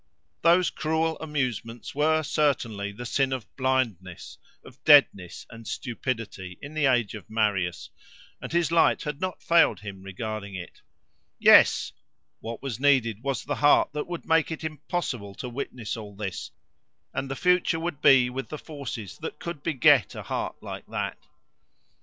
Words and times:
Those 0.41 0.71
cruel 0.71 1.15
amusements 1.19 1.93
were, 1.93 2.23
certainly, 2.23 2.91
the 2.91 3.05
sin 3.05 3.31
of 3.31 3.55
blindness, 3.55 4.39
of 4.65 4.83
deadness 4.83 5.45
and 5.51 5.67
stupidity, 5.67 6.57
in 6.59 6.73
the 6.73 6.87
age 6.87 7.13
of 7.13 7.29
Marius; 7.29 7.91
and 8.41 8.51
his 8.51 8.71
light 8.71 9.03
had 9.03 9.21
not 9.21 9.43
failed 9.43 9.81
him 9.81 10.01
regarding 10.01 10.55
it. 10.55 10.81
Yes! 11.37 11.93
what 12.39 12.63
was 12.63 12.79
needed 12.79 13.21
was 13.21 13.43
the 13.43 13.57
heart 13.61 13.93
that 13.93 14.07
would 14.07 14.25
make 14.25 14.49
it 14.51 14.63
impossible 14.63 15.35
to 15.35 15.47
witness 15.47 15.95
all 15.95 16.15
this; 16.15 16.49
and 17.13 17.29
the 17.29 17.35
future 17.35 17.79
would 17.79 18.01
be 18.01 18.27
with 18.27 18.49
the 18.49 18.57
forces 18.57 19.19
that 19.19 19.37
could 19.37 19.61
beget 19.61 20.15
a 20.15 20.23
heart 20.23 20.55
like 20.63 20.87
that. 20.87 21.27